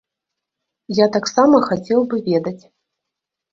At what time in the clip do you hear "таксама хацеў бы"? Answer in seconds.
1.17-2.23